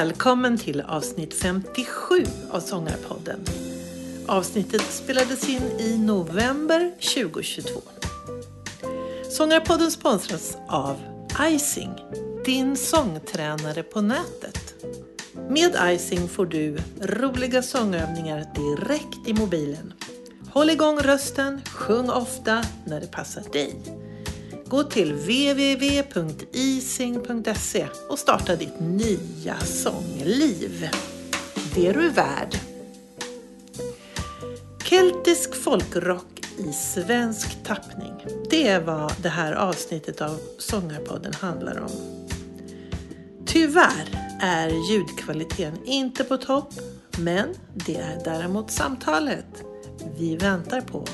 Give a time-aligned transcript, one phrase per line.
[0.00, 3.40] Välkommen till avsnitt 57 av Sångarpodden.
[4.26, 7.80] Avsnittet spelades in i november 2022.
[9.30, 10.96] Sångarpodden sponsras av
[11.42, 11.90] Icing,
[12.44, 14.74] din sångtränare på nätet.
[15.48, 19.92] Med Icing får du roliga sångövningar direkt i mobilen.
[20.50, 23.99] Håll igång rösten, sjung ofta när det passar dig.
[24.70, 26.16] Gå till www.ising.se
[28.08, 30.88] och starta ditt nya sångliv.
[31.74, 32.56] Det är du värd.
[34.84, 38.12] Keltisk folkrock i svensk tappning.
[38.50, 41.90] Det är vad det här avsnittet av Sångarpodden handlar om.
[43.46, 46.74] Tyvärr är ljudkvaliteten inte på topp,
[47.18, 49.64] men det är däremot samtalet.
[50.18, 51.04] Vi väntar på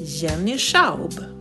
[0.00, 1.35] Jenny Schaub.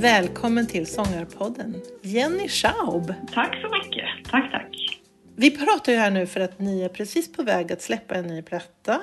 [0.00, 3.14] Välkommen till Sångarpodden, Jenny Schaub.
[3.32, 4.30] Tack så mycket.
[4.30, 5.00] Tack, tack.
[5.36, 8.26] Vi pratar ju här nu för att ni är precis på väg att släppa en
[8.26, 9.00] ny platta.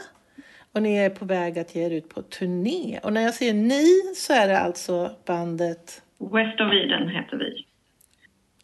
[0.73, 2.99] Och ni är på väg att ge er ut på turné.
[3.03, 6.01] Och när jag säger ni så är det alltså bandet...
[6.19, 7.64] West of Eden heter vi.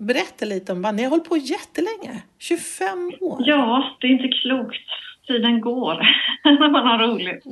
[0.02, 0.97] Berätta lite om bandet.
[0.97, 2.23] Ni har hållit på jättelänge.
[2.39, 3.38] 25 år.
[3.45, 4.88] Ja, det är inte klokt.
[5.27, 5.93] Tiden går
[6.43, 7.43] när man har roligt.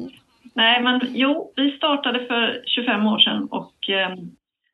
[0.54, 4.16] Nej, men jo, vi startade för 25 år sedan och eh,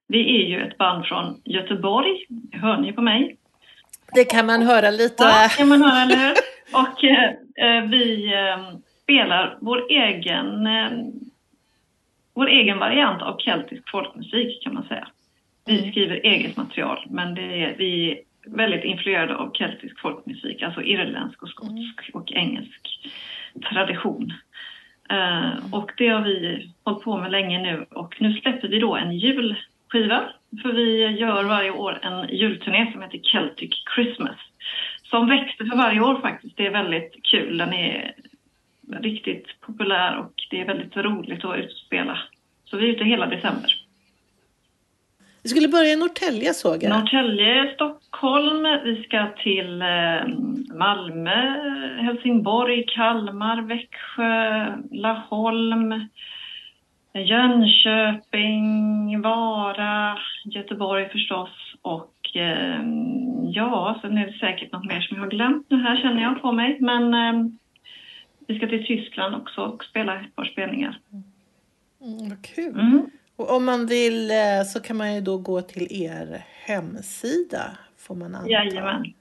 [0.07, 2.25] vi är ju ett band från Göteborg.
[2.29, 3.37] Det hör ni på mig.
[4.13, 5.23] Det kan man höra lite.
[5.23, 6.35] Ja, kan man höra, eller hur?
[6.73, 10.91] Och eh, vi eh, spelar vår egen, eh,
[12.33, 15.07] vår egen variant av keltisk folkmusik kan man säga.
[15.65, 20.81] Vi skriver eget material, men det är, vi är väldigt influerade av keltisk folkmusik, alltså
[20.81, 23.09] irländsk och skotsk och engelsk
[23.69, 24.33] tradition.
[25.11, 28.95] Uh, och det har vi hållit på med länge nu och nu släpper vi då
[28.95, 30.23] en julskiva.
[30.61, 34.37] För vi gör varje år en julturné som heter Celtic Christmas.
[35.03, 36.57] Som växer för varje år faktiskt.
[36.57, 37.57] Det är väldigt kul.
[37.57, 38.15] Den är
[39.01, 42.19] riktigt populär och det är väldigt roligt att vara ute och spela.
[42.65, 43.84] Så vi är ute hela december.
[45.45, 46.89] Vi skulle börja i Norrtälje såg jag.
[46.89, 49.87] Norrtälje, Stockholm, vi ska till eh,
[50.75, 51.39] Malmö,
[52.01, 56.07] Helsingborg, Kalmar, Växjö, Laholm,
[57.13, 58.61] Jönköping,
[59.21, 62.81] Vara, Göteborg förstås och eh,
[63.43, 66.41] ja, sen är det säkert något mer som jag har glömt nu här känner jag
[66.41, 66.77] på mig.
[66.79, 67.33] Men eh,
[68.47, 70.99] vi ska till Tyskland också och spela ett par spelningar.
[72.01, 72.79] Mm, vad kul.
[72.79, 73.09] Mm.
[73.35, 77.63] Och om man vill eh, så kan man ju då gå till er hemsida,
[77.97, 78.49] får man anta.
[78.49, 79.13] Jajamän.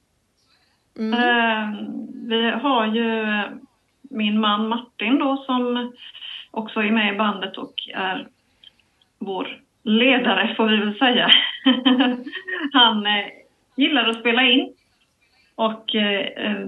[0.98, 1.14] Mm.
[1.14, 1.68] Eh,
[2.28, 3.26] vi har ju
[4.10, 5.92] min man Martin då som
[6.58, 8.28] också är med i bandet och är
[9.18, 11.30] vår ledare får vi väl säga.
[12.72, 13.26] Han eh,
[13.76, 14.74] gillar att spela in.
[15.54, 16.66] Och eh, eh,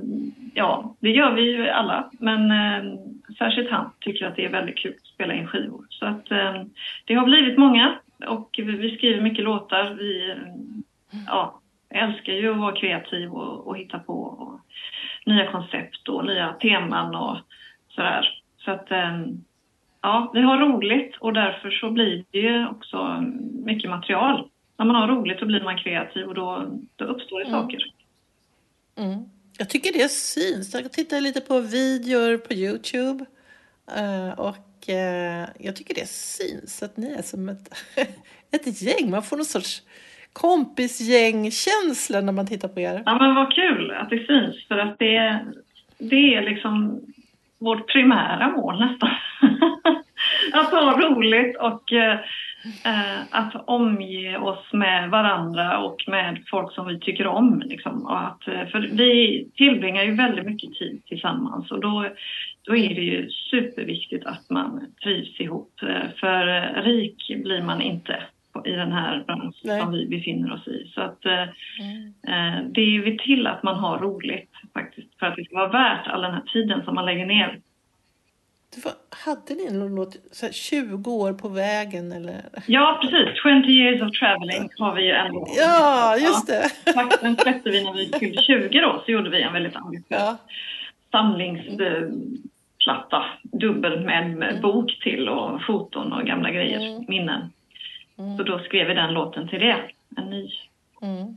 [0.55, 2.11] ja, det gör vi ju alla.
[2.12, 3.00] Men eh,
[3.39, 5.87] särskilt han tycker att det är väldigt kul att spela in skivor.
[5.91, 6.62] Så att eh,
[7.05, 9.95] det har blivit många och vi, vi skriver mycket låtar.
[9.99, 10.34] Vi
[11.27, 14.61] ja, älskar ju att vara kreativ och, och hitta på och
[15.27, 17.37] nya koncept och nya teman och
[17.89, 18.43] sådär.
[18.59, 19.21] Så att eh,
[20.03, 23.25] ja, vi har roligt och därför så blir det ju också
[23.65, 24.49] mycket material.
[24.77, 26.66] När man har roligt så blir man kreativ och då,
[26.97, 27.61] då uppstår det Mm.
[27.62, 27.81] saker.
[28.97, 29.19] Mm.
[29.59, 30.75] Jag tycker det syns.
[30.75, 33.25] Jag tittar lite på videor på Youtube.
[33.97, 37.75] eh, Och eh, jag tycker det syns att ni är som ett,
[38.50, 39.11] ett gäng.
[39.11, 39.82] Man får någon sorts
[40.32, 43.02] kompisgängkänsla när man tittar på er.
[43.06, 45.47] Ja men vad kul att det syns för att det,
[45.99, 47.00] det är liksom
[47.61, 49.11] vårt primära mål nästan.
[50.53, 52.19] att ha roligt och eh,
[53.31, 57.62] att omge oss med varandra och med folk som vi tycker om.
[57.67, 58.07] Liksom.
[58.07, 62.07] Och att, eh, för vi tillbringar ju väldigt mycket tid tillsammans och då,
[62.62, 65.83] då är det ju superviktigt att man trivs ihop.
[65.83, 68.23] Eh, för eh, rik blir man inte
[68.64, 69.81] i den här branschen Nej.
[69.81, 70.91] som vi befinner oss i.
[70.94, 71.32] Så att eh,
[71.81, 72.14] Mm.
[72.29, 75.69] Eh, Det är vi till att man har roligt faktiskt för att det ska vara
[75.69, 77.61] värt all den här tiden som man lägger ner.
[78.75, 78.93] Det var,
[79.25, 82.41] hade ni någon låt, så här, 20 år på vägen eller?
[82.67, 83.43] Ja, precis.
[83.43, 85.47] 20 years of traveling har vi ju ändå.
[85.56, 86.93] Ja, just det.
[86.94, 90.06] Faktiskt, Den släppte vi när vi fyllde 20 då, så gjorde vi en väldigt ambitiös
[90.20, 90.37] Ja.
[91.11, 91.81] samlings...
[91.81, 92.08] eh,
[92.85, 97.05] platta, dubbel med, med bok till och foton och gamla grejer, mm.
[97.08, 97.41] minnen.
[98.20, 98.37] Mm.
[98.37, 100.50] Så då skrev vi den låten till det, en ny.
[101.02, 101.37] Mm.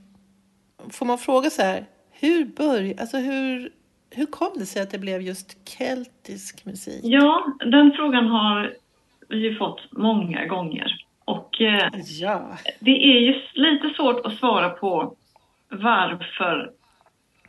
[0.92, 3.70] Får man fråga så här, hur började, alltså hur,
[4.12, 7.02] hur kom det sig att det blev just keltisk musik?
[7.04, 8.74] Ja, den frågan har
[9.30, 11.06] vi ju fått många gånger.
[11.26, 11.90] Och eh,
[12.22, 12.58] ja.
[12.80, 15.16] det är ju lite svårt att svara på
[15.70, 16.72] varför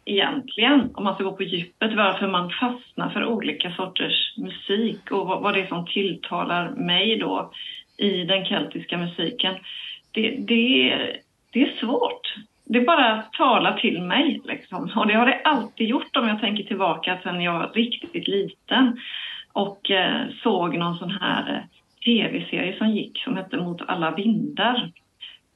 [0.04, 5.26] egentligen, om man ska gå på djupet, varför man fastnar för olika sorters musik och
[5.26, 7.52] vad, vad det är som tilltalar mig då
[7.96, 9.55] i den keltiska musiken.
[10.12, 10.96] Det, det,
[11.52, 12.35] det är svårt.
[12.64, 14.91] Det bara talar till mig liksom.
[14.96, 19.00] Och det har det alltid gjort om jag tänker tillbaka sen jag var riktigt liten
[19.52, 24.93] och eh, såg någon sån här eh, tv-serie som gick som hette Mot alla vindar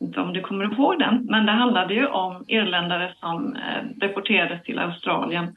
[0.00, 4.62] inte om du kommer ihåg den, men det handlade ju om irländare som eh, deporterades
[4.62, 5.56] till Australien.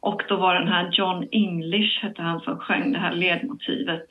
[0.00, 4.08] Och då var den här John English, hette han, som sjöng det här ledmotivet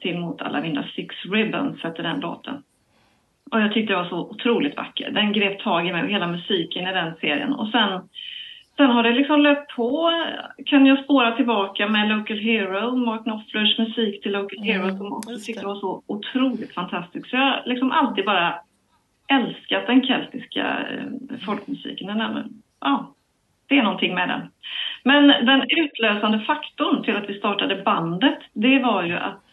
[0.00, 0.92] till Mot alla vindar.
[0.96, 2.62] Six Ribbons hette den låten.
[3.50, 5.10] Och jag tyckte det var så otroligt vacker.
[5.10, 7.52] Den grep tag i mig och hela musiken i den serien.
[7.52, 8.08] Och sen
[8.76, 10.12] Sen har det liksom löpt på.
[10.66, 15.12] Kan jag spåra tillbaka med Local Hero, Mark Knopflers musik till Local mm, Hero som
[15.12, 17.30] också tyckte var så otroligt fantastisk.
[17.30, 18.54] Så jag har liksom alltid bara
[19.28, 22.18] älskat den keltiska eh, folkmusiken.
[22.18, 23.14] Den ja,
[23.68, 24.50] det är någonting med den.
[25.04, 29.45] Men den utlösande faktorn till att vi startade bandet, det var ju att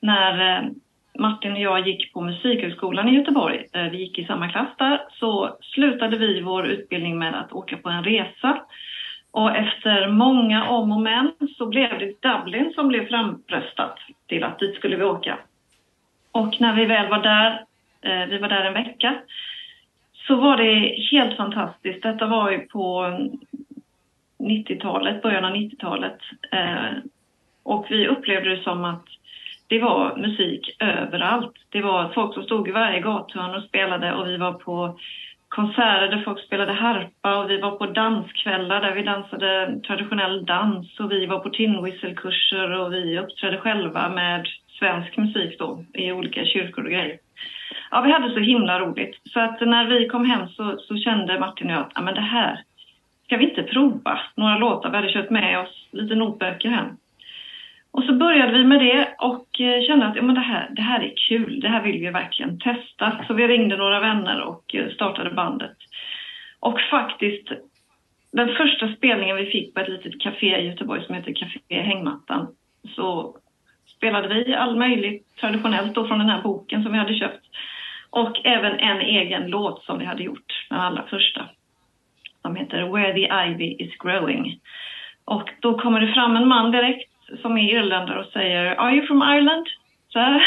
[0.00, 0.68] när eh,
[1.18, 5.00] Martin och jag gick på Musikhögskolan i Göteborg, eh, vi gick i samma klass där,
[5.10, 8.60] så slutade vi vår utbildning med att åka på en resa.
[9.30, 14.58] Och efter många om och men så blev det Dublin som blev framröstat till att
[14.58, 15.38] dit skulle vi åka.
[16.32, 17.64] Och när vi väl var där,
[18.00, 19.14] eh, vi var där en vecka,
[20.12, 22.02] så var det helt fantastiskt.
[22.02, 23.02] Detta var ju på
[24.38, 26.18] 90-talet, början av 90-talet.
[27.62, 29.04] Och vi upplevde det som att
[29.68, 31.54] det var musik överallt.
[31.68, 34.98] Det var folk som stod i varje gathörn och spelade och vi var på
[35.48, 41.00] konserter där folk spelade harpa och vi var på danskvällar där vi dansade traditionell dans
[41.00, 44.46] och vi var på tinwhistle-kurser och vi uppträdde själva med
[44.78, 47.18] svensk musik då i olika kyrkor och grejer.
[47.90, 49.20] Ja, vi hade så himla roligt.
[49.32, 52.14] Så att när vi kom hem så, så kände Martin och jag att ja, men
[52.14, 52.60] det här
[53.24, 54.90] ska vi inte prova några låtar.
[54.90, 56.86] Vi hade kört med oss lite notböcker hem.
[57.96, 60.82] Och så började vi med det och eh, kände att ja, men det, här, det
[60.82, 63.24] här är kul, det här vill vi verkligen testa.
[63.26, 65.76] Så vi ringde några vänner och eh, startade bandet.
[66.60, 67.48] Och faktiskt,
[68.32, 72.46] den första spelningen vi fick på ett litet café i Göteborg som heter Café Hängmattan,
[72.94, 73.36] så
[73.96, 77.46] spelade vi all möjligt traditionellt då från den här boken som vi hade köpt.
[78.10, 81.48] Och även en egen låt som vi hade gjort, den allra första.
[82.42, 84.60] Som heter Where the Ivy is Growing.
[85.24, 89.06] Och då kommer det fram en man direkt som är irländare och säger Are you
[89.06, 89.66] from Ireland?
[90.08, 90.42] Så här,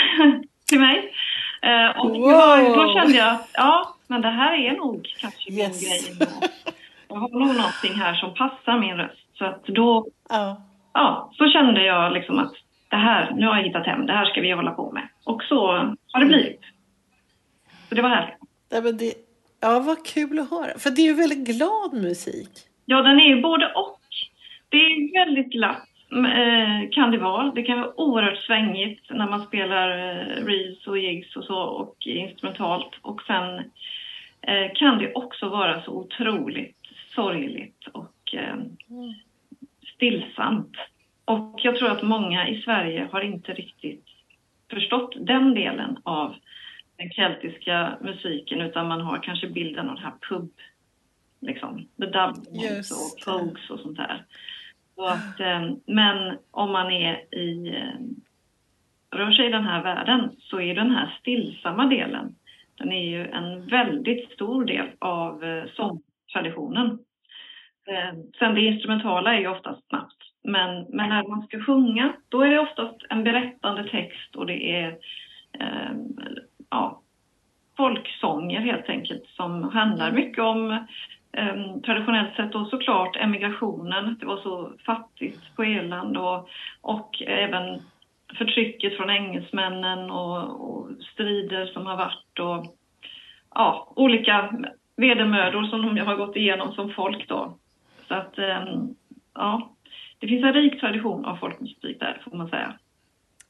[0.69, 1.13] till mig.
[1.61, 2.75] Eh, och wow.
[2.75, 5.87] då kände jag att ja, men det här är nog kanske min yes.
[5.87, 6.27] grej.
[7.07, 9.27] Jag har nog någonting här som passar min röst.
[9.37, 10.53] Så att då, oh.
[10.93, 12.53] ja, så kände jag liksom att
[12.89, 15.07] det här, nu har jag hittat hem, det här ska vi hålla på med.
[15.23, 15.67] Och så
[16.11, 16.61] har det blivit.
[17.89, 18.37] Så det var härligt.
[18.69, 19.13] Ja, men det,
[19.61, 20.79] ja, vad kul att höra.
[20.79, 22.49] För det är ju väldigt glad musik.
[22.85, 23.99] Ja, den är ju både och.
[24.69, 25.88] Det är väldigt glatt
[26.91, 27.51] kan det vara.
[27.55, 31.95] Det kan vara oerhört svängigt när man spelar eh, reels och gigs och så och
[32.07, 32.91] instrumentalt.
[33.01, 33.59] Och sen
[34.41, 36.77] eh, kan det också vara så otroligt
[37.15, 38.35] sorgligt och
[39.95, 40.77] stillsamt.
[41.25, 44.05] Och jag tror att många i Sverige har inte riktigt
[44.69, 46.35] förstått den delen av
[46.97, 50.51] den keltiska musiken utan man har kanske bilden av det här pub,
[51.39, 54.25] liksom, the Dublin och folks och sånt där.
[54.99, 57.99] Så att, eh, men om man är i, eh,
[59.17, 62.35] rör sig i den här världen så är den här stillsamma delen,
[62.77, 66.99] den är ju en väldigt stor del av eh, sångtraditionen.
[68.39, 70.17] Sen det instrumentala är ju oftast snabbt.
[70.43, 74.75] Men, men när man ska sjunga, då är det oftast en berättande text och det
[74.75, 74.87] är
[75.59, 75.91] eh,
[76.69, 77.01] ja,
[77.77, 80.85] folksånger helt enkelt som handlar mycket om
[81.31, 86.49] Ehm, traditionellt sett då såklart emigrationen, det var så fattigt på Irland och,
[86.81, 87.81] och även
[88.37, 92.75] förtrycket från engelsmännen och, och, strider som har varit och
[93.55, 94.53] ja, olika
[94.95, 97.57] vedermödor som de har gått igenom som folk då.
[98.07, 98.95] Så att ehm,
[99.33, 99.71] ja,
[100.19, 102.73] det finns en rik tradition av folkmusik där får man säga.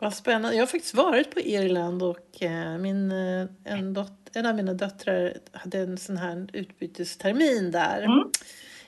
[0.02, 0.56] Vad spännande.
[0.56, 4.74] Jag har faktiskt varit på Irland och eh, min, eh, en, dot, en av mina
[4.74, 8.02] döttrar hade en sån här utbytestermin där.
[8.02, 8.32] Mm.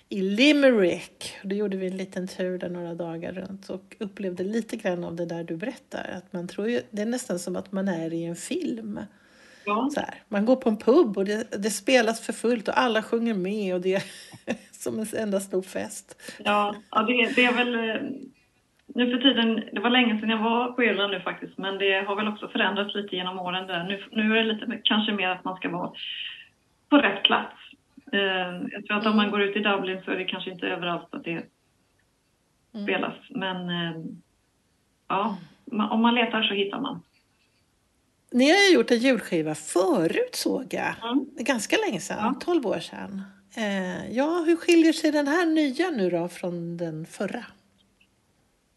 [0.09, 1.35] i Limerick.
[1.43, 5.15] Då gjorde vi en liten tur där några dagar runt och upplevde lite grann av
[5.15, 6.13] det där du berättar.
[6.17, 8.99] Att man tror ju, det är nästan som att man är i en film.
[9.65, 9.89] Ja.
[9.93, 10.23] Så här.
[10.27, 13.75] Man går på en pub och det, det spelas för fullt och alla sjunger med
[13.75, 14.03] och det är
[14.71, 16.21] som en enda stor fest.
[16.37, 18.01] Ja, ja det, det är väl...
[18.95, 22.05] Nu för tiden, det var länge sedan jag var på Irland nu faktiskt, men det
[22.07, 23.83] har väl också förändrats lite genom åren där.
[23.83, 25.91] Nu, nu är det lite kanske mer att man ska vara
[26.89, 27.53] på rätt plats.
[28.11, 28.19] Eh,
[28.71, 31.07] Jag tror att om man går ut i Dublin så är det kanske inte överallt
[31.11, 31.43] att det
[32.83, 34.01] spelas, men eh,
[35.07, 35.37] ja,
[35.91, 37.01] om man letar så hittar man.
[38.31, 40.93] Ni har ju gjort en julskiva förut såg jag.
[41.11, 41.25] Mm.
[41.39, 42.33] Ganska länge sedan, Ja.
[42.45, 43.21] 12 år sedan.
[43.57, 47.45] Eh, ja, hur skiljer sig den här nya nu då från den förra?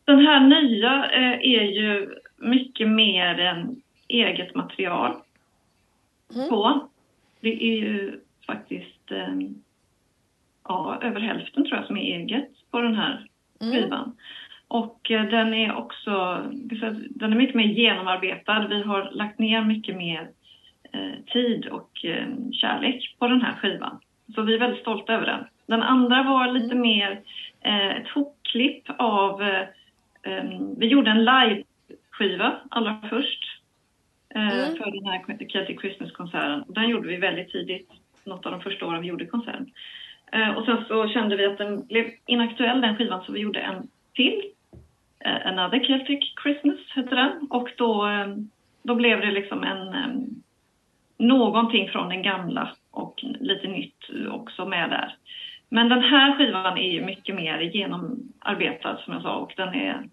[0.04, 5.16] Den här nya eh, är ju mycket mer än eget material
[6.34, 6.48] Mm.
[6.48, 6.88] på.
[7.40, 9.34] Det är ju faktiskt eh,
[10.68, 13.26] ja, över hälften tror jag som är eget på den här
[13.60, 13.72] Mm.
[13.74, 14.16] skivan.
[14.68, 16.42] Och eh, den är också
[17.10, 18.66] den är mycket mer genomarbetad.
[18.68, 20.30] Vi har lagt ner mycket mer
[21.32, 21.90] tid och
[22.52, 24.00] kärlek på den här skivan.
[24.34, 25.44] Så vi är väldigt stolta över den.
[25.66, 27.20] Den andra var lite mer
[27.60, 29.42] eh, ett hopklipp av...
[30.24, 33.40] Eh, eh, vi gjorde en live-skiva allra först
[34.34, 34.76] eh, Mm.
[34.76, 36.64] för den här Celtic Christmas-konserten.
[36.68, 37.90] Den gjorde vi väldigt tidigt,
[38.24, 39.70] något av de första åren vi gjorde konserten.
[40.32, 43.60] Eh, och sen så kände vi att den blev inaktuell, den skivan, så vi gjorde
[43.60, 44.42] en till.
[45.18, 47.46] Eh, Another Celtic Christmas hette den.
[47.50, 48.26] Och då, eh,
[48.82, 49.88] då blev det liksom en...
[49.88, 50.26] Eh,
[51.18, 55.16] någonting från den gamla och lite nytt också med där.
[55.68, 60.08] Men den här skivan är ju mycket mer genomarbetad som jag sa och den är...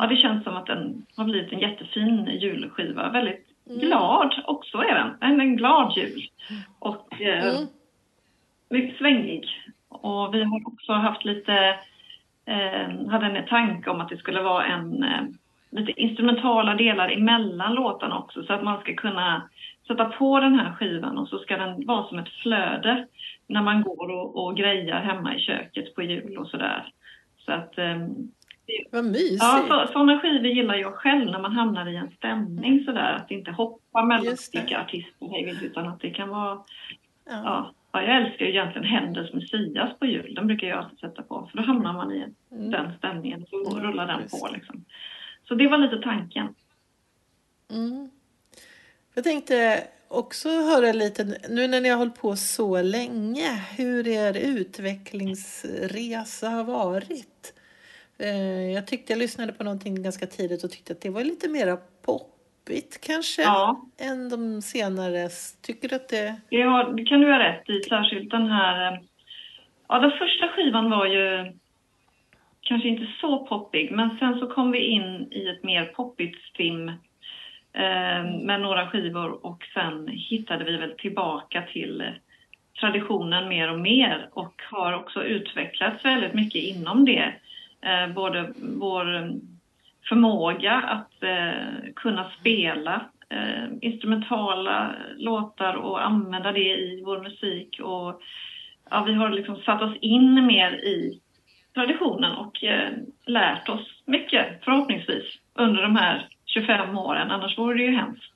[0.00, 3.08] Ja, det känns som att den har blivit en jättefin julskiva.
[3.10, 5.16] Väldigt glad också är den.
[5.20, 6.28] En, en glad jul.
[6.78, 7.66] Och eh, Mm.
[8.70, 9.48] mycket svängig.
[9.88, 11.54] Och vi har också haft lite,
[12.46, 15.22] eh, hade en tanke om att det skulle vara en, eh,
[15.70, 19.48] lite instrumentala delar emellan låtarna också så att man ska kunna
[19.86, 23.06] sätta på den här skivan och så ska den vara som ett flöde
[23.46, 26.92] när man går och, och grejar hemma i köket på jul och sådär.
[27.38, 28.06] Så att eh,
[28.92, 29.42] Vad mysigt.
[29.42, 33.12] Ja, så, sådana skivor gillar jag själv när man hamnar i en stämning sådär.
[33.12, 34.58] Att inte hoppa mellan det.
[34.58, 36.58] olika artister utan att det kan vara...
[37.24, 37.42] Ja.
[37.44, 40.34] Ja, ja, jag älskar ju egentligen Händels Messias på jul.
[40.34, 41.48] Den brukar jag alltid sätta på.
[41.50, 42.70] För då hamnar man i Mm.
[42.70, 44.52] den stämningen så Mm, rullar den just på det.
[44.52, 44.84] liksom.
[45.48, 46.54] Så det var lite tanken.
[47.70, 48.10] Mm.
[49.14, 54.36] Jag tänkte också höra lite, nu när ni har hållit på så länge, hur er
[54.58, 57.54] utvecklingsresa har varit.
[58.18, 61.48] Eh, Jag tyckte jag lyssnade på någonting ganska tidigt och tyckte att det var lite
[61.48, 61.76] mera
[62.06, 65.28] poppigt kanske Ja, än de senare.
[65.62, 66.40] Tycker du att det...
[66.62, 67.82] har, det kan du ha rätt i.
[67.88, 68.92] Särskilt den här...
[68.92, 68.98] eh,
[69.88, 71.52] Ja, den första skivan var ju
[72.60, 73.92] kanske inte så poppig.
[73.92, 76.92] Men sen så kom vi in i ett mer poppigt stim
[77.74, 82.04] Ehm, med några skivor och sen hittade vi väl tillbaka till
[82.80, 87.34] traditionen mer och mer och har också utvecklats väldigt mycket inom det.
[87.80, 89.32] Eh, både vår
[90.08, 98.22] förmåga att eh, kunna spela eh, instrumentala låtar och använda det i vår musik och
[98.90, 101.20] ja, vi har liksom satt oss in mer i
[101.74, 102.90] traditionen och eh,
[103.26, 105.24] lärt oss mycket förhoppningsvis
[105.54, 108.32] under de här 25 åren, annars vore det ju hemskt.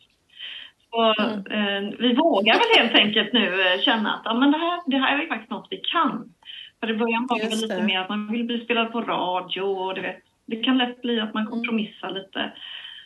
[0.91, 1.09] Så,
[1.51, 4.97] eh, vi vågar väl helt enkelt nu eh, känna att ja, men det, här, det
[4.99, 6.33] här är faktiskt något vi kan.
[6.81, 9.61] För i början var det väl lite mer att man vill bli spelad på radio
[9.63, 12.53] och det, vet, det kan lätt bli att man kompromissar lite.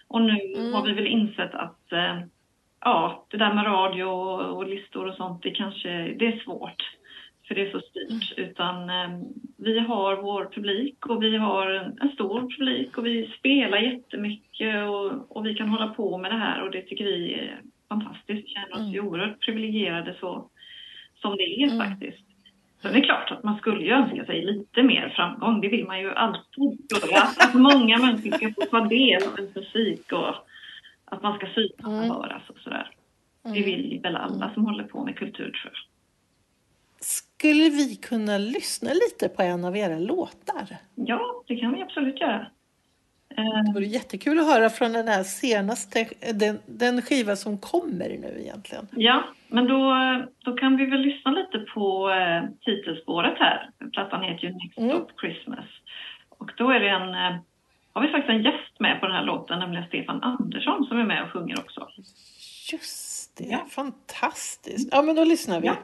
[0.08, 0.72] Och nu Mm.
[0.74, 2.20] har vi väl insett att eh,
[2.84, 5.88] ja, det där med radio och, och listor och sånt, det kanske
[6.18, 6.90] det är svårt.
[7.50, 8.38] För det är så styrt.
[8.38, 9.20] Utan eh,
[9.58, 15.36] vi har vår publik och vi har en, stor publik och vi spelar jättemycket och,
[15.36, 18.28] och vi kan hålla på med det här och det tycker vi är fantastiskt.
[18.28, 20.48] Vi känner oss ju oerhört privilegierade så
[21.20, 21.78] som det är Mm.
[21.78, 22.26] faktiskt.
[22.82, 25.60] Sen är det klart att man skulle ju önska sig lite mer framgång.
[25.60, 27.22] Det vill man ju alltid göra.
[27.38, 30.34] Att många människor ska få ta del av ens musik och
[31.04, 32.10] att man ska synas och Mm.
[32.10, 32.90] höras och sådär.
[33.42, 35.89] Det vill väl alla som håller på med kultur tror jag.
[37.40, 40.76] Skulle vi kunna lyssna lite på en av era låtar?
[40.94, 42.46] Ja, det kan vi absolut göra.
[43.36, 48.08] Eh, Det vore jättekul att höra från den här senaste, den, den skiva som kommer
[48.08, 48.88] nu egentligen.
[48.96, 49.94] Ja, men då,
[50.44, 53.70] då kan vi väl lyssna lite på eh, titelspåret här.
[53.92, 54.90] Plattan heter ju Next Mm.
[54.90, 55.64] Stop Christmas.
[56.28, 57.40] Och då är det en, eh,
[57.92, 61.04] har vi faktiskt en gäst med på den här låten, nämligen Stefan Andersson som är
[61.04, 61.88] med och sjunger också.
[62.72, 63.66] Just det, Ja.
[63.70, 64.88] fantastiskt.
[64.92, 65.66] Ja, men då lyssnar vi.
[65.66, 65.76] Ja.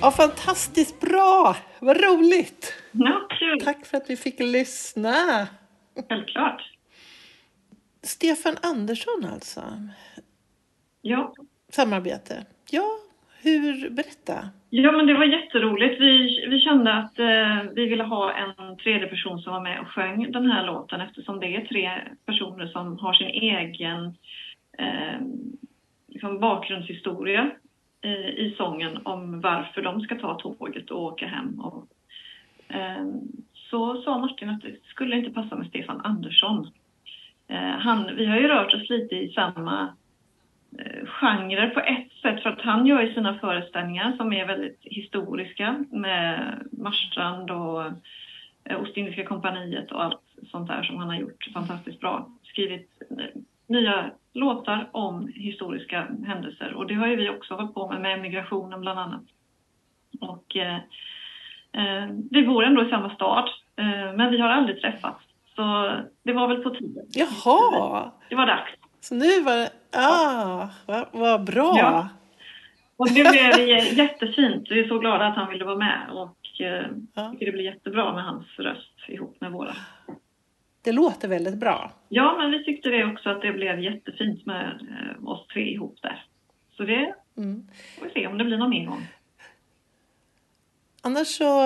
[0.00, 1.56] Ja, fantastiskt bra!
[1.80, 2.74] Vad roligt!
[2.92, 3.60] Ja, kul.
[3.60, 5.14] Tack för att vi fick lyssna.
[6.08, 6.62] Självklart.
[8.02, 9.60] Stefan Andersson alltså.
[11.02, 11.34] Ja.
[11.68, 12.46] Samarbete.
[12.70, 12.86] Ja,
[13.42, 13.90] hur?
[13.90, 14.50] Berätta.
[14.70, 16.00] Ja, men det var jätteroligt.
[16.00, 19.88] Vi, vi kände att eh, vi ville ha en tredje person som var med och
[19.88, 21.90] sjöng den här låten eftersom det är tre
[22.26, 24.04] personer som har sin egen
[24.78, 25.20] eh,
[26.08, 27.50] liksom bakgrundshistoria
[28.00, 31.60] Eh, i sången om varför de ska ta tåget och åka hem.
[31.60, 31.86] Och,
[32.68, 33.06] eh,
[33.70, 36.70] så sa Martin att det skulle inte passa med Stefan Andersson.
[37.48, 39.94] Eh, han, vi har ju rört oss lite i samma
[40.78, 44.78] eh, genrer på ett sätt för att han gör ju sina föreställningar som är väldigt
[44.82, 47.84] historiska med Marstrand och
[48.64, 52.30] eh, Ostindiska kompaniet och allt sånt där som han har gjort fantastiskt bra.
[52.42, 57.88] Skrivit eh, nya låtar om historiska händelser och det har ju vi också hållit på
[57.88, 59.22] med, med migrationen bland annat.
[60.20, 60.76] Och eh,
[61.72, 65.24] eh, vi bor ändå i samma stad eh, men vi har aldrig träffats.
[65.56, 65.90] Så
[66.22, 67.04] det var väl på tiden.
[67.08, 68.10] Jaha!
[68.28, 68.70] Det var dags.
[69.00, 69.70] Så nu var det...
[69.96, 71.74] Ah, vad, vad bra!
[71.78, 72.08] Ja.
[72.96, 74.66] Och det blev jättefint.
[74.70, 77.30] Vi är så glada att han ville vara med och eh, Ja.
[77.30, 79.72] tycker det blir jättebra med hans röst ihop med våra.
[80.82, 81.92] Det låter väldigt bra.
[82.08, 84.66] Ja, men vi tyckte det också att det blev jättefint med
[85.20, 86.24] eh, oss tre ihop där.
[86.76, 87.66] Så det Mm.
[87.98, 89.06] får vi se om det blir någon mer gång.
[91.02, 91.60] Annars så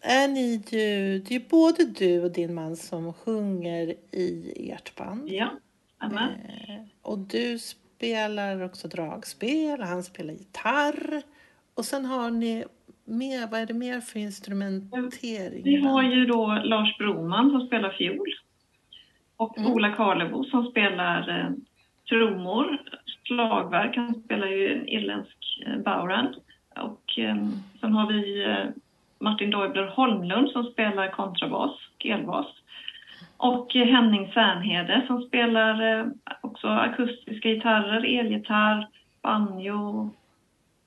[0.00, 1.18] är ni ju...
[1.18, 5.28] Det är ju både du och din man som sjunger i ert band.
[5.32, 5.50] Ja,
[5.98, 6.28] amen.
[6.68, 11.22] Eh, och du spelar också dragspel han spelar gitarr.
[11.74, 12.64] Och sen har ni
[13.12, 15.62] mer, vad är det mer för instrumentering?
[15.64, 18.34] Vi har ju då Lars Broman som spelar fiol.
[19.36, 19.72] Och Mm.
[19.72, 21.50] Ola Karlebo som spelar eh,
[22.08, 22.78] trummor,
[23.26, 23.96] slagverk.
[23.96, 26.34] Han spelar ju en irländsk eh, bowrand.
[26.76, 27.36] Och eh,
[27.80, 28.64] sen har vi eh,
[29.20, 31.70] Martin Deubler Holmlund som spelar kontrabas
[32.04, 32.46] elbas.
[33.36, 36.06] Och eh, Henning Särnhede som spelar eh,
[36.40, 38.88] också akustiska gitarrer, elgitarr,
[39.22, 40.10] banjo,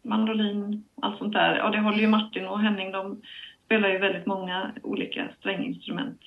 [0.06, 1.56] mandolin, allt sånt där.
[1.56, 3.22] Ja, det håller ju Martin och Henning, de
[3.66, 6.22] spelar ju väldigt många olika stränginstrument.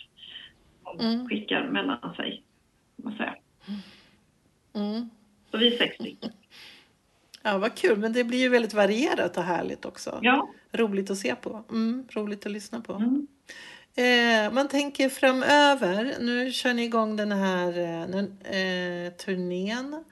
[0.84, 1.28] De Mm.
[1.28, 2.42] skickar mellan sig,
[2.96, 3.34] kan man säga.
[4.74, 5.10] Mm.
[5.50, 6.16] Så vi är 60.
[7.42, 7.98] Ja, vad kul.
[7.98, 10.18] Men det blir ju väldigt varierat och härligt också.
[10.22, 10.48] Ja.
[10.72, 11.64] Roligt att se på.
[11.70, 12.92] Mm, roligt att lyssna på.
[12.92, 13.26] Mm.
[13.94, 16.14] Eh, man tänker framöver.
[16.20, 18.02] Nu kör ni igång den här eh,
[18.60, 20.04] eh, turnén.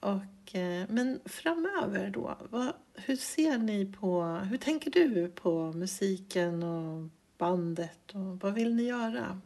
[0.00, 2.36] Och, och, eh, men framöver då?
[2.50, 2.72] Vad,
[3.06, 4.22] hur ser ni på...
[4.50, 8.14] Hur tänker du på musiken och bandet?
[8.14, 9.40] Och vad vill ni göra?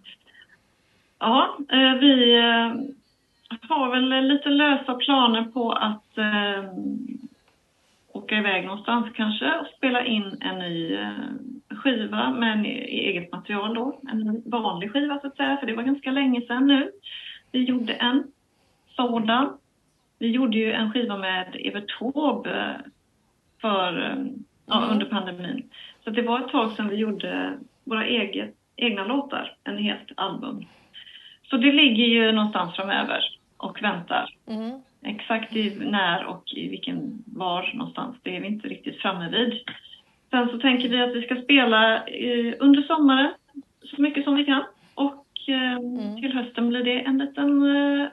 [1.18, 2.72] Ja, eh, vi eh,
[3.68, 6.04] har väl lite lösa planer på att
[8.12, 10.98] åka iväg någonstans kanske och spela in en ny
[11.70, 14.00] skiva med e-, eget material då.
[14.12, 16.90] En vanlig skiva så att säga, för det var ganska länge sedan nu.
[17.52, 18.32] Vi gjorde en
[18.96, 19.58] sådan.
[20.18, 22.90] Vi gjorde ju en skiva med Evert Taube eh,
[23.60, 24.16] för, eh,
[24.66, 24.90] ja, Mm.
[24.90, 25.70] under pandemin.
[26.04, 30.64] Så det var ett tag sedan vi gjorde våra eget, egna låtar, en helt album.
[31.50, 33.20] Så det ligger ju någonstans framöver
[33.56, 34.34] och väntar.
[34.48, 34.80] Mm.
[35.02, 39.60] Exakt i när och i vilken var någonstans, det är vi inte riktigt framme vid.
[40.30, 43.32] Sen så tänker vi att vi ska spela eh, under sommaren
[43.82, 44.64] så mycket som vi kan.
[44.94, 46.16] Och eh, Mm.
[46.16, 48.08] till hösten blir det en liten eh,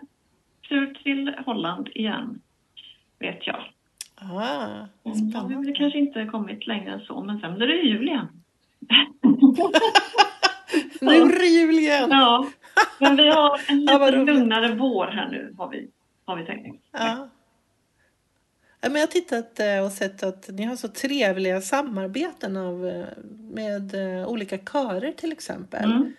[0.69, 2.41] tur till Holland igen,
[3.19, 3.71] vet jag.
[4.15, 5.55] Ah, Mm, vi spännande.
[5.55, 8.27] väl kanske inte kommit längre än så, men sen blir det jul igen.
[11.01, 12.07] Nu är det jul igen!
[12.11, 12.47] Ja,
[12.99, 14.35] men vi har en Ja, lite roligt.
[14.35, 15.87] lugnare vår här nu, har vi,
[16.25, 16.83] har vi tänkt.
[16.91, 17.29] Ja.
[18.81, 22.87] Ja, men jag har tittat eh, och sett att ni har så trevliga samarbeten av,
[22.87, 23.05] eh,
[23.53, 25.91] med eh, olika körer till exempel.
[25.91, 26.13] Mm.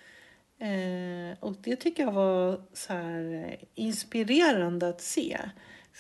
[0.59, 5.39] Eh, och det tycker jag var så här eh, inspirerande att se.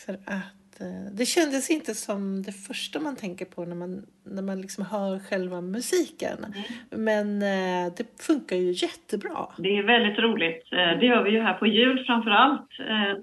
[0.07, 4.43] För att eh, det kändes inte som det första man tänker på när man, när
[4.43, 6.55] man liksom hör själva musiken.
[6.91, 9.47] Men eh, det funkar ju jättebra.
[9.59, 10.71] Det är väldigt roligt.
[10.71, 12.71] Det gör vi ju här på jul framför allt,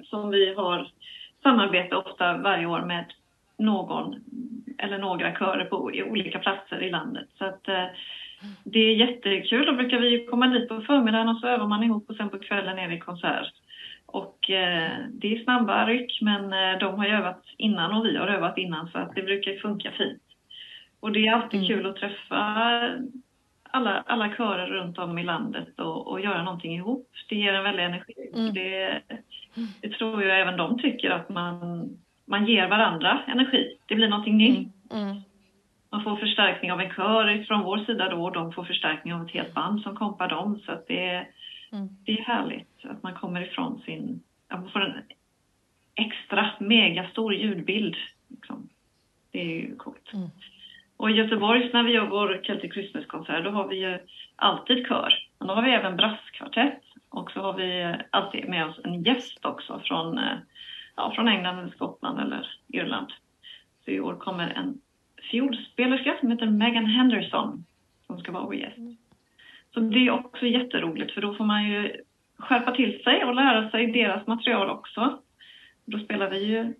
[0.03, 0.91] som vi har
[1.43, 3.05] samarbete ofta varje år med
[3.57, 4.15] någon
[4.77, 7.27] eller några körer på olika platser i landet.
[7.37, 7.67] Så att,
[8.63, 9.65] det är jättekul.
[9.65, 12.39] Då brukar vi komma dit på förmiddagen och så övar man ihop och sen på
[12.39, 13.53] kvällen är det konsert.
[14.05, 18.17] Och eh, det är snabba ryck men eh, de har ju övat innan och vi
[18.17, 20.21] har övat innan så att det brukar funka fint.
[20.99, 21.67] Och det är alltid Mm.
[21.67, 22.37] kul att träffa
[23.71, 27.09] alla, alla körer runt om i landet och, och göra någonting ihop.
[27.29, 28.13] Det ger en väldig energi.
[28.35, 28.53] Mm.
[28.53, 29.01] Det,
[29.81, 31.89] det tror jag även de tycker att man,
[32.25, 33.77] man ger varandra energi.
[33.87, 34.67] Det blir någonting nytt.
[34.91, 35.15] Mm.
[35.93, 39.25] Man får förstärkning av en kör från vår sida då och de får förstärkning av
[39.25, 40.59] ett helt band som kompar dem.
[40.65, 41.27] Så att det, är-
[41.71, 41.87] Mm.
[42.05, 44.23] det är härligt att man kommer ifrån sin...
[44.47, 45.01] Att man får en
[45.95, 47.95] extra megastor ljudbild.
[48.27, 48.69] Liksom.
[49.31, 50.13] Det är ju coolt.
[50.13, 50.27] Mm.
[50.97, 53.99] Och i Göteborg när vi gör vår Celtic Christmas-konsert då har vi ju
[54.35, 55.13] alltid kör.
[55.39, 56.81] Men då har vi även brasskvartett.
[57.09, 60.37] Och så har vi alltid med oss en gäst också från, eh,
[60.95, 63.07] ja, från England, eller Skottland eller Irland.
[63.85, 64.81] Så i år kommer en
[65.31, 67.65] fiolspelerska som heter Megan Henderson
[68.07, 68.77] som ska vara vår gäst.
[69.73, 72.01] Så det är också jätteroligt för då får man ju
[72.37, 75.21] skärpa till sig och lära sig deras material också.
[75.85, 76.73] Då spelar vi ju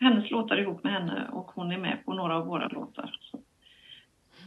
[0.00, 3.18] hennes låtar ihop med henne och hon är med på några av våra låtar.
[3.20, 3.38] Så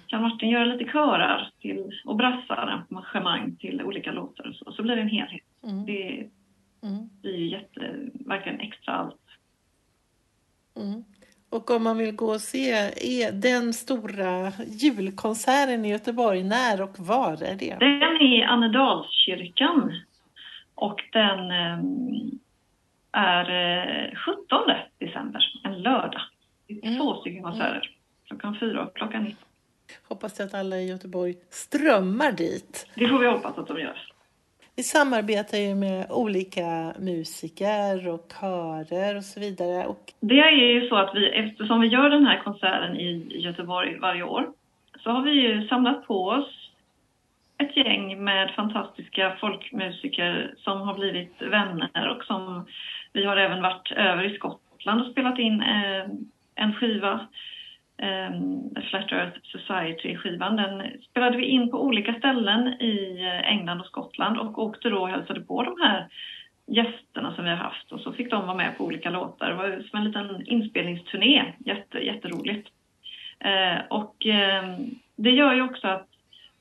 [0.08, 4.84] kan Martin göra lite körar till, och brassar, arrangemang till olika låtar och så, så
[4.84, 5.44] blir det en helhet.
[5.64, 5.86] Mm.
[5.86, 6.30] Det
[6.84, 7.10] Mm.
[7.22, 9.22] blir ju jätte, verkligen extra allt.
[10.76, 11.04] Mm.
[11.58, 12.72] Och om man vill gå och se
[13.22, 17.76] är den stora julkonserten i Göteborg, när och var är det?
[17.80, 19.94] Den är i Annedalskyrkan
[20.76, 21.80] och den eh,
[23.12, 23.46] är
[24.10, 24.60] eh, 17
[25.00, 26.22] december, en lördag.
[26.68, 27.00] Det är Mm.
[27.00, 27.90] två stycken konserter,
[28.28, 29.38] klockan fyra och klockan 19.
[30.08, 32.88] Hoppas att alla i Göteborg strömmar dit.
[32.96, 34.02] Det får vi hoppas att de gör.
[34.78, 39.86] Vi samarbetar ju med olika musiker och körer och så vidare.
[39.86, 44.00] Och, Det är ju så att vi, eftersom vi gör den här konserten i Göteborg
[44.00, 44.50] varje år,
[45.04, 46.72] så har vi ju samlat på oss
[47.58, 52.66] ett gäng med fantastiska folkmusiker som har blivit vänner och som
[53.14, 56.06] vi har även varit över i Skottland och spelat in eh,
[56.56, 57.28] en skiva.
[57.98, 58.32] Eh,
[58.90, 60.56] Flat Earth Society-skivan.
[60.56, 64.98] Den spelade vi in på olika ställen i eh, England och Skottland och åkte då
[64.98, 66.08] och hälsade på de här
[66.68, 69.50] gästerna som vi har haft och så fick de vara med på olika låtar.
[69.50, 71.54] Det var som en liten inspelningsturné.
[71.66, 72.70] Jätte, jätteroligt.
[73.40, 74.78] Eh, och eh,
[75.16, 76.08] det gör ju också att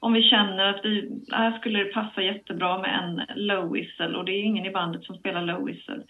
[0.01, 4.25] om vi känner att vi, här skulle det passa jättebra med en low whistle och
[4.25, 6.03] det är ingen i bandet som spelar low whistle.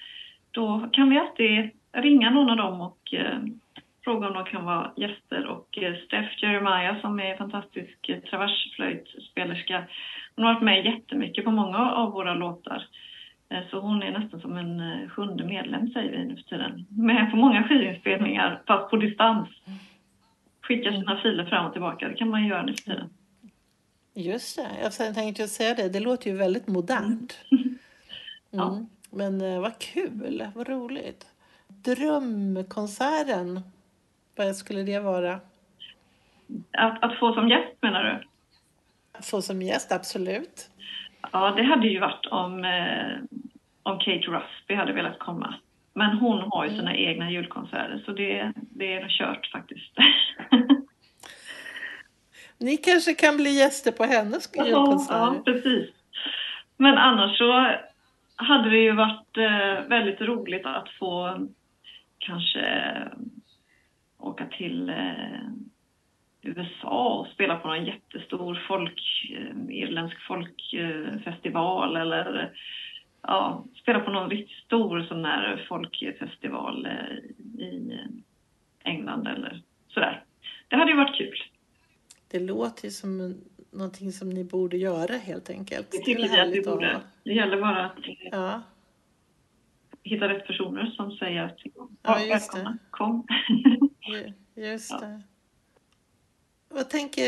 [0.50, 3.38] Då kan vi alltid ringa någon av dem och eh,
[4.06, 5.46] fråga om de kan vara gäster.
[5.46, 9.84] Och eh, Steph Jeremiah som är fantastisk eh, traversflöjtspelerska,
[10.36, 12.88] hon har varit med jättemycket på många av våra låtar.
[13.48, 16.86] Eh, Så hon är nästan som en sjunde medlem säger vi nu för tiden.
[16.88, 19.48] Med på många skivinspelningar fast på distans.
[20.62, 23.10] Skickar sina filer fram och tillbaka, det kan man ju göra nu för tiden.
[24.14, 25.88] just det, jag tänkte ju säga det.
[25.88, 27.38] Det låter ju väldigt modernt.
[28.50, 28.68] Ja.
[28.72, 28.86] Mm.
[29.10, 31.26] Men eh, vad kul, vad roligt.
[31.68, 33.60] Drömkonserten,
[34.37, 35.40] vad skulle det vara?
[36.72, 38.27] Att, att få som gäst menar du?
[39.22, 40.70] Få som gäst, absolut.
[41.33, 43.38] Ja, det hade ju varit om, eh,
[43.83, 45.55] om Kate Rusby hade velat komma.
[45.92, 49.92] Men hon har ju sina egna julkonserter så det, det är kört faktiskt.
[52.59, 55.42] Ni kanske kan bli gäster på hennes ja, julkonserter.
[55.42, 55.90] precis.
[56.77, 57.77] Men annars så
[58.37, 61.40] hade det ju varit eh, väldigt roligt att få
[62.18, 62.92] kanske
[64.18, 65.40] åka till eh,
[66.42, 72.52] USA och spela på någon jättestor folk, eh, irländsk folkfestival eller
[73.22, 77.16] ja, spela på någon riktigt stor sån här folkfestival eh,
[77.64, 78.00] i
[78.85, 80.24] England eller sådär.
[80.68, 81.37] Det hade ju varit kul.
[82.31, 83.35] Det låter ju som
[83.70, 85.90] någonting som ni borde göra helt enkelt.
[85.90, 87.00] Det tycker vi att vi borde.
[87.24, 87.98] Det gäller bara att
[88.33, 88.62] Ja,
[90.02, 91.59] hitta rätt personer som säger att
[92.02, 92.29] Ja, det.
[92.29, 93.26] välkomna, kom.
[94.08, 94.32] ju-
[94.70, 95.00] just Ja.
[95.00, 95.22] det.
[96.68, 97.22] Vad tänker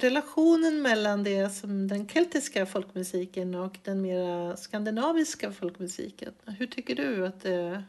[0.00, 6.32] relationen mellan det som den keltiska folkmusiken och den mera skandinaviska folkmusiken?
[6.58, 7.82] Hur tycker du att det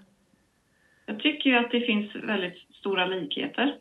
[1.06, 3.78] Jag tycker ju att det finns väldigt stora likheter.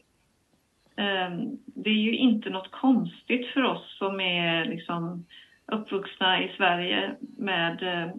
[0.96, 5.26] Ehm, Det är ju inte något konstigt för oss som är liksom
[5.66, 8.10] uppvuxna i Sverige med, eh,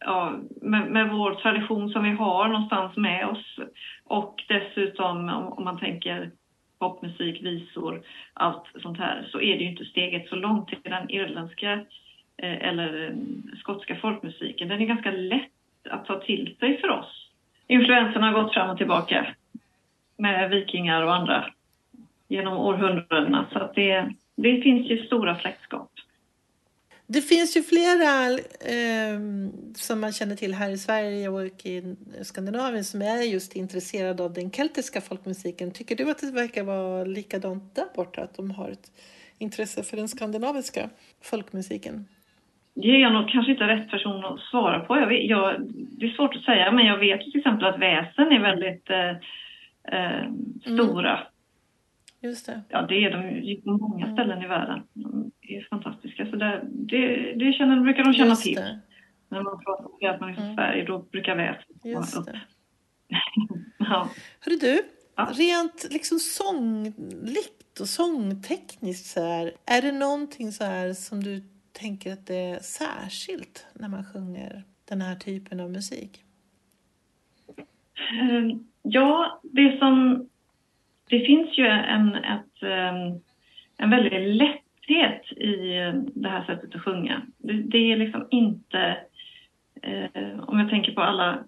[0.00, 3.58] ja, med, med vår tradition som vi har någonstans med oss.
[4.04, 6.30] Och dessutom om, om man tänker
[6.78, 8.02] popmusik, visor,
[8.34, 11.72] allt sånt här, så är det ju inte steget så långt till den irländska
[12.36, 13.14] eh, eller eh,
[13.58, 14.68] skotska folkmusiken.
[14.68, 15.50] Den är ganska lätt
[15.90, 17.30] att ta till sig för oss.
[17.66, 19.26] Influenserna har gått fram och tillbaka
[20.16, 21.44] med vikingar och andra
[22.28, 23.46] genom århundradena.
[23.52, 25.89] Så att det, det finns ju stora släktskap.
[27.12, 28.12] Det finns ju flera
[28.74, 29.18] eh,
[29.74, 34.32] som man känner till här i Sverige och i Skandinavien som är just intresserade av
[34.32, 35.70] den keltiska folkmusiken.
[35.70, 38.22] Tycker du att det verkar vara likadant där borta?
[38.22, 38.92] Att de har ett
[39.38, 40.90] intresse för den skandinaviska
[41.22, 42.08] folkmusiken?
[42.74, 44.96] Det är jag nog kanske inte rätt person att svara på.
[44.96, 45.60] Jag vet, jag,
[45.98, 49.10] det är svårt att säga, men jag vet till exempel att väsen är väldigt eh,
[49.98, 51.20] eh, stora.
[52.22, 52.62] Just det.
[52.68, 54.82] Ja, det är de ju på många ställen i världen.
[55.56, 56.26] Är fantastiska.
[56.30, 58.54] Så det, det, det känner, brukar de känna Just till.
[58.54, 58.80] det.
[59.28, 60.56] När man pratar om att man är från Mm.
[60.56, 62.28] Sverige, då brukar väsen upp.
[63.78, 64.08] Ja.
[64.40, 64.82] Hörru du,
[65.16, 65.28] Ja.
[65.34, 72.12] rent liksom sångligt och sångtekniskt så här, är det någonting så här som du tänker
[72.12, 76.22] att det är särskilt när man sjunger den här typen av musik?
[77.96, 80.26] Eh, Ja, det som...
[81.08, 82.94] Det finns ju en, ett, eh,
[83.76, 84.12] en väldig
[84.90, 87.22] lätthet i eh, det här sättet att sjunga.
[87.38, 88.96] Det, det är liksom inte...
[89.82, 91.38] eh, Om jag tänker på alla,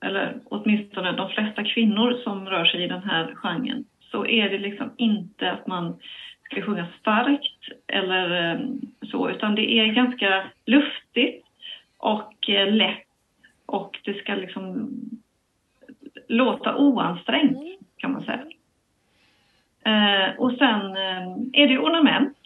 [0.00, 4.58] eller åtminstone de flesta kvinnor som rör sig i den här genren, så är det
[4.58, 5.98] liksom inte att man
[6.44, 8.60] ska sjunga starkt eller eh,
[9.10, 11.46] så, utan det är ganska luftigt
[11.98, 13.06] och eh, lätt
[13.66, 14.90] och det ska liksom
[16.28, 17.58] låta oansträngt
[17.96, 18.44] kan man säga.
[19.84, 22.38] Eh, och sen eh, är det ornament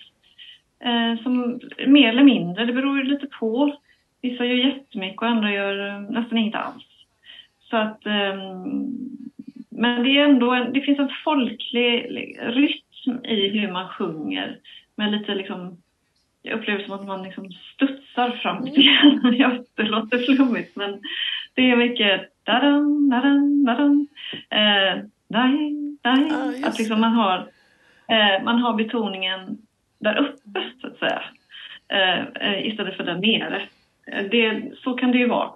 [1.22, 3.76] som mer eller mindre, det beror ju lite på.
[4.22, 6.84] Vissa gör jättemycket och andra gör eh, nästan inget alls.
[7.70, 8.36] Så att, eh,
[9.70, 12.06] men det är ändå en, det finns en folklig
[12.40, 14.58] rytm i hur man sjunger
[14.94, 15.76] med lite liksom
[16.42, 19.34] jag upplever som att man liksom studsar fram lite grann.
[19.38, 21.00] Jag vet, det låter flummigt men
[21.54, 24.06] det är mycket da-dum, da-dum, da-dum.
[24.50, 25.02] Eh.
[25.28, 27.38] Ja, just Att liksom man har,
[28.08, 29.58] eh, man har betoningen
[29.98, 31.22] där uppe så att säga.
[31.88, 33.68] Eh, eh, istället för där nere.
[34.06, 35.50] Eh, Det, så kan det ju vara.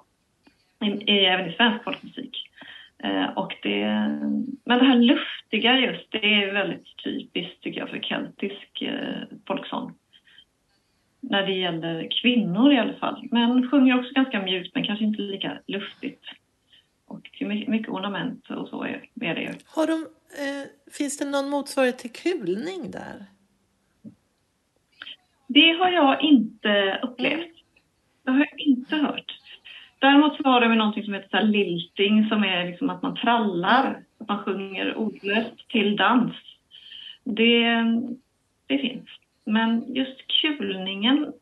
[0.85, 2.50] I, i, även i svensk folkmusik.
[3.03, 3.87] Eh, och det,
[4.64, 9.94] men det här luftiga just, det är väldigt typiskt tycker jag för keltisk eh, folksång.
[11.20, 13.29] När det gäller kvinnor i alla fall.
[13.31, 16.22] Men sjunger också ganska mjukt men kanske inte lika luftigt.
[17.07, 19.53] Och mycket ornament och så är, är det ju.
[19.66, 20.07] Har de,
[20.42, 23.26] eh, finns det någon motsvarighet till kulning där?
[25.52, 27.54] Det har jag inte upplevt.
[28.24, 29.32] Det har jag inte hört.
[29.98, 34.02] Däremot så har de någonting som heter så lilting som är liksom att man trallar,
[34.20, 36.32] att man sjunger ordlöst till dans.
[37.24, 37.84] Det,
[38.66, 39.08] det finns.
[39.44, 41.32] Men just kulningen,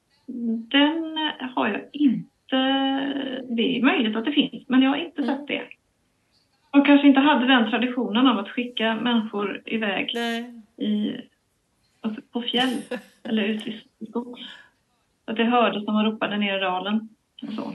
[0.70, 1.18] den
[1.54, 2.56] har jag inte...
[3.48, 5.62] Det är möjligt att det finns, men jag har inte sett det.
[6.72, 10.62] De kanske inte hade den traditionen av att skicka människor iväg Nej.
[10.88, 11.16] i,
[12.32, 12.82] på fjäll
[13.22, 14.38] eller ute i skog.
[15.24, 17.08] Så att det hördes när man ropade ner i dalen.
[17.56, 17.74] Så.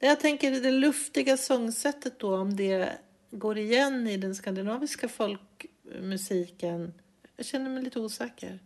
[0.00, 2.88] Jag tänker det luftiga sångsättet då, om det
[3.30, 6.92] går igen i den skandinaviska folkmusiken.
[7.36, 8.58] Jag känner mig lite osäker.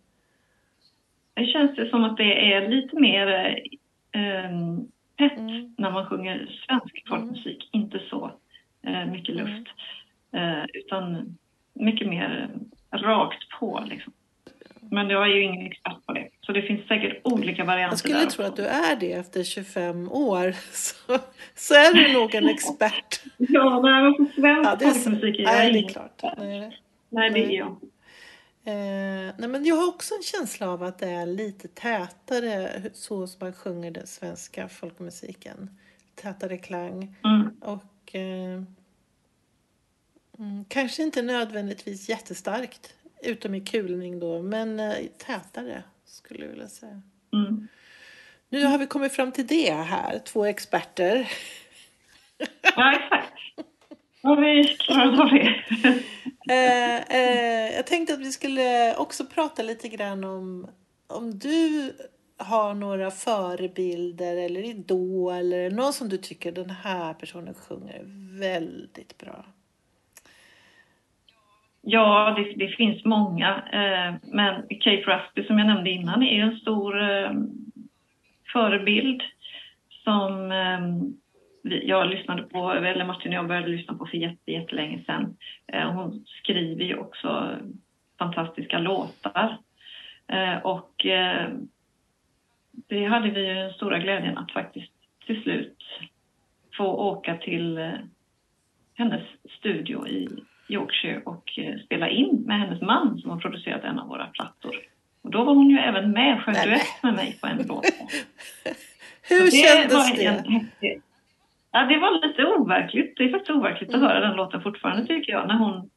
[1.34, 3.26] Det känns det som att det är lite mer
[4.12, 4.50] eh,
[5.16, 5.74] hett Mm.
[5.78, 7.68] när man sjunger svensk folkmusik.
[7.72, 8.30] Inte så
[8.82, 9.46] eh, mycket Mm.
[9.46, 9.68] luft.
[10.32, 11.36] Eh, utan
[11.74, 12.50] mycket mer
[12.90, 14.12] rakt på liksom.
[14.94, 16.28] Men jag är ju ingen expert på det.
[16.40, 19.44] Så det finns säkert olika varianter Jag skulle där tro att du är det efter
[19.44, 20.54] 25 år.
[20.72, 21.18] Så,
[21.54, 23.22] så är du nog en expert.
[23.36, 26.22] Ja, nej, men på svensk Ja, det är, folkmusik är jag nej, det är klart.
[26.38, 26.80] Nej.
[27.08, 27.76] Nej, det är jag.
[28.66, 33.26] Eh, nej, men jag har också en känsla av att det är lite tätare så
[33.26, 35.70] som man sjunger den svenska folkmusiken.
[36.14, 37.16] Tätare klang.
[37.24, 37.50] Mm.
[37.60, 38.62] Och eh,
[40.38, 46.68] mm, kanske inte nödvändigtvis jättestarkt, utom i kulning då, men eh, tätare skulle jag vilja
[46.68, 47.02] säga.
[47.32, 47.68] Mm.
[48.48, 51.32] Nu har vi kommit fram till det här, två experter.
[52.76, 53.32] Ja, exakt.
[54.22, 55.64] Har vi klarat av det?
[56.48, 60.66] Eh, eh, jag tänkte att vi skulle också prata lite grann om
[61.06, 61.92] om du
[62.36, 68.02] har några förebilder eller idol eller någon som du tycker den här personen sjunger
[68.38, 69.46] väldigt bra?
[71.86, 73.62] Ja, det, det finns många.
[73.72, 77.32] Eh, men Kate Rusby som jag nämnde innan är en stor eh,
[78.52, 79.22] förebild
[80.04, 80.80] som eh,
[81.62, 85.36] vi, jag lyssnade på, eller Martin och jag började lyssna på för jätte, jättelänge sedan.
[85.66, 87.56] Eh, hon skriver ju också
[88.18, 89.58] fantastiska låtar.
[90.26, 91.48] Eh, och eh,
[92.72, 94.92] det hade vi ju den stora glädjen att faktiskt
[95.26, 95.82] till slut
[96.76, 97.92] få åka till eh,
[98.94, 99.22] hennes
[99.58, 100.28] studio i
[100.68, 104.76] Yorkshire och eh, spela in med hennes man som har producerat en av våra plattor.
[105.22, 107.84] Och då var hon ju även med och sjöng duett med mig på en låt.
[109.28, 110.26] Hur Så kändes det?
[110.26, 110.68] en
[111.72, 113.16] Ja, det var lite overkligt.
[113.16, 115.48] Det är faktiskt overkligt att höra den låten fortfarande tycker jag.
[115.48, 115.90] När hon,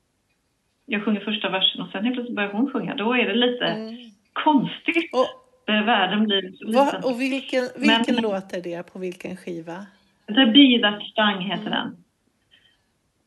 [0.85, 2.95] jag sjunger första versen och sen helt plötsligt börjar hon sjunga.
[2.95, 3.95] Då är det lite Mm.
[4.33, 5.13] konstigt.
[5.13, 7.03] Och, Världen blir liten.
[7.03, 9.85] och vilken, vilken Men- låt är det på vilken skiva?
[10.27, 11.97] The Bee That Stung heter den.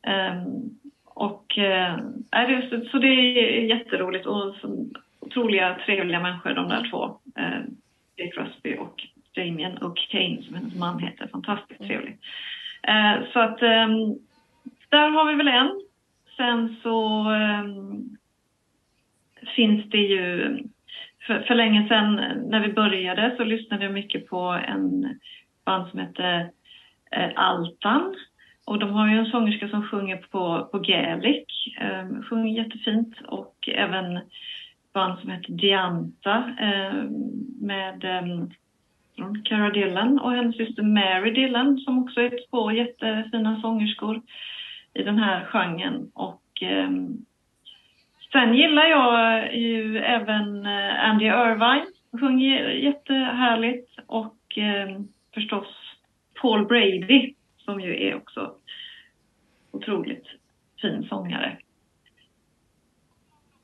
[0.07, 0.45] Ehm,
[1.13, 1.97] och äh,
[2.31, 4.85] det, så, så det är jätteroligt och så,
[5.19, 7.17] otroliga trevliga människor de där två.
[7.37, 7.61] Eh, äh,
[8.17, 11.27] Jake Rusby och Damien och Kane som hennes man heter.
[11.27, 12.17] Fantastiskt trevlig.
[12.83, 14.15] Eh, så att ehm,
[14.89, 15.81] där har vi väl en.
[16.37, 18.17] Sen så ehm,
[19.55, 20.57] finns det ju
[21.27, 22.15] för, för länge sedan
[22.49, 25.19] när vi började så lyssnade jag mycket på en
[25.65, 26.49] band som hette
[27.11, 28.15] eh, Altan.
[28.65, 31.45] Och de har ju en sångerska som sjunger på, på gaelic.
[31.81, 33.15] Eh, sjunger jättefint.
[33.27, 34.19] Och även
[34.93, 37.03] band som heter Dianta eh,
[37.61, 38.47] med eh,
[39.43, 44.21] Cara Dillon och hennes syster Mary Dillon som också är två jättefina sångerskor
[44.93, 46.11] i den här genren.
[46.13, 47.25] Och ehm,
[48.31, 51.85] sen gillar jag ju även eh, Andy Irvine.
[52.19, 53.89] Sjunger jättehärligt.
[54.07, 55.67] Och ehm, förstås
[56.41, 57.33] Paul Brady
[57.71, 58.55] som ju är också
[59.71, 60.27] otroligt
[60.81, 61.57] fin sångare.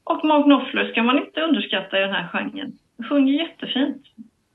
[0.03, 2.77] Och Mark Knopfler ska man inte underskatta i den här genren.
[2.97, 4.03] Han sjunger jättefint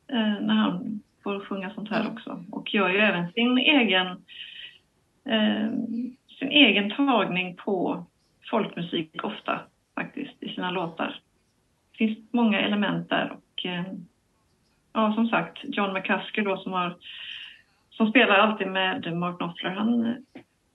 [0.08, 2.44] eh, när han får sjunga sånt här också.
[2.50, 4.06] Och gör ju även sin egen,
[5.24, 5.70] eh,
[6.38, 8.06] sin egen tagning på
[8.50, 9.60] folkmusik ofta
[9.94, 11.20] faktiskt i sina låtar.
[11.90, 13.84] Det finns många element där och eh,
[14.92, 16.96] ja, som sagt, John McCusker då som har
[17.96, 20.14] som spelar alltid med Mark Knopfler, han eh,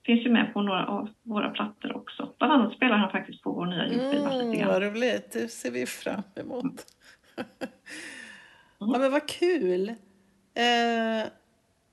[0.06, 2.34] finns ju med på några av våra plattor också.
[2.38, 4.67] Bland annat spelar han faktiskt på vår nya julskiva lite Mm, grann.
[4.67, 6.86] vad roligt, det ser vi fram emot.
[8.80, 9.89] ja, men vad kul.
[9.89, 11.27] Eh,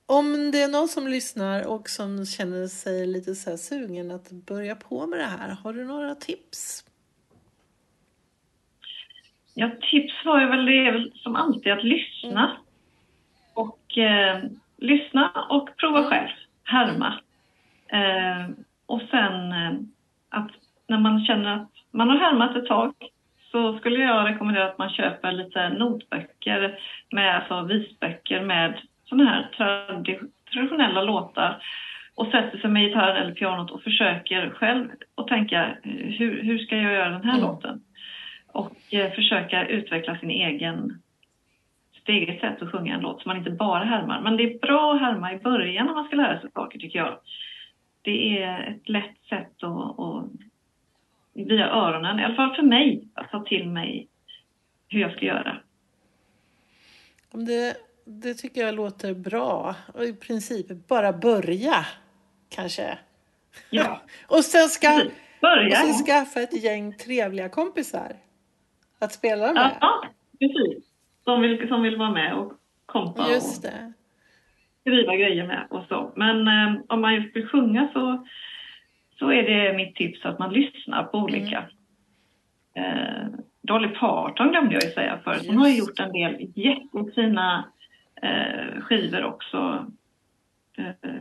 [0.05, 4.75] om det är någon som lyssnar och som känner sig lite så sugen att börja
[4.75, 6.85] på med det här, har du några tips?
[9.53, 12.57] Ja, tips var ju väl det som alltid att lyssna.
[13.53, 14.43] Och eh,
[14.77, 16.29] lyssna och prova själv.
[16.63, 17.13] Härma.
[17.87, 18.49] Eh,
[18.85, 19.71] och sen eh,
[20.29, 20.51] att
[20.87, 22.93] när man känner att man har härmat ett tag
[23.51, 26.79] så skulle jag rekommendera att man köper lite notböcker
[27.11, 31.63] med, alltså visböcker med sådana här tradi- traditionella låtar
[32.15, 36.57] och sätter sig med gitarren eller pianot och försöker själv att tänka eh, hur, hur
[36.57, 37.41] ska jag göra den här Mm.
[37.45, 37.81] låten?
[38.47, 41.01] och eh, försöka utveckla sin egen,
[42.05, 44.21] sitt eget sätt att sjunga en låt så man inte bara härmar.
[44.21, 46.99] Men det är bra att härma i början när man ska lära sig saker tycker
[46.99, 47.19] jag.
[48.01, 50.25] Det är ett lätt sätt att, att
[51.33, 54.07] via öronen, i alla fall för mig, att ta till mig
[54.87, 55.57] hur jag ska göra.
[57.31, 59.75] Det, det tycker jag låter bra.
[59.93, 61.85] Och i princip bara börja,
[62.49, 62.97] kanske.
[63.69, 65.01] Ja, Och sen, ska.
[65.41, 65.67] Börja.
[65.67, 68.15] och sen skaffa ett gäng trevliga kompisar
[68.99, 69.77] att spela med.
[69.81, 70.03] Ja,
[70.39, 70.94] precis.
[71.25, 72.53] Som vill, som vill vara med och
[72.85, 73.93] kompa Just och det.
[74.81, 76.11] skriva grejer med och så.
[76.15, 78.27] Men eh, om man just vill sjunga så,
[79.19, 81.65] så är det mitt tips att man lyssnar på olika.
[82.75, 83.27] Eh,
[83.61, 85.43] Dolly Parton glömde jag ju säga förut.
[85.47, 87.65] Hon har ju gjort en del jättefina
[88.21, 89.85] eh, skivor också.
[90.77, 91.11] Eh,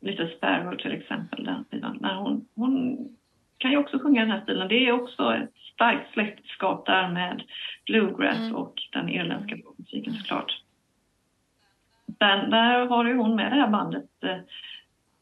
[0.00, 1.44] Little Sparrow till exempel.
[1.44, 1.98] Den sidan.
[2.00, 2.98] När hon, hon
[3.58, 4.68] kan ju också sjunga den här stilen.
[4.68, 7.42] Det är också ett starkt släktskap där med
[7.86, 8.54] bluegrass Mm.
[8.56, 10.62] och den irländska popmusiken såklart.
[12.06, 14.36] Den, där har ju hon med det här bandet eh,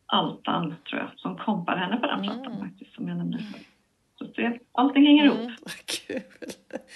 [0.07, 2.25] Altan, tror jag, som kompar henne på den Mm.
[2.43, 3.39] plattan faktiskt, som jag nämnde.
[4.19, 5.39] Så det, allting hänger ihop.
[5.39, 6.23] Mm, vad kul.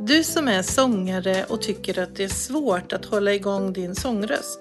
[0.00, 4.60] Du som är sångare och tycker att det är svårt att hålla igång din sångröst.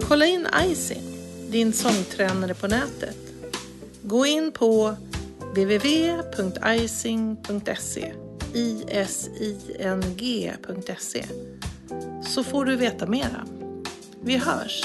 [0.00, 1.02] Kolla in Icing,
[1.50, 3.16] din sångtränare på nätet.
[4.02, 4.96] Gå in på
[5.54, 8.12] www.icing.se
[10.14, 11.24] ising.se
[12.28, 13.46] så får du veta mera.
[14.20, 14.84] Vi hörs!